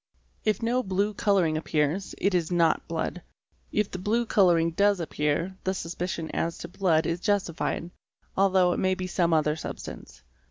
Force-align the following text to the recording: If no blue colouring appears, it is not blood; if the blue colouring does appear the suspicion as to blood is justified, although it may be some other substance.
If 0.43 0.63
no 0.63 0.81
blue 0.81 1.13
colouring 1.13 1.57
appears, 1.57 2.15
it 2.17 2.33
is 2.33 2.51
not 2.51 2.87
blood; 2.87 3.21
if 3.71 3.91
the 3.91 3.99
blue 3.99 4.25
colouring 4.25 4.71
does 4.71 4.99
appear 4.99 5.55
the 5.63 5.75
suspicion 5.75 6.31
as 6.31 6.57
to 6.57 6.67
blood 6.67 7.05
is 7.05 7.19
justified, 7.19 7.91
although 8.35 8.73
it 8.73 8.79
may 8.79 8.95
be 8.95 9.05
some 9.05 9.31
other 9.31 9.55
substance. 9.55 10.23